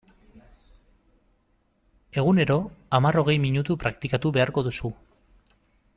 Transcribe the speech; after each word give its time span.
Egunero 2.21 2.57
hamar-hogei 2.99 3.39
minutu 3.47 3.79
praktikatu 3.85 4.33
beharko 4.39 4.65
duzu. 4.71 4.93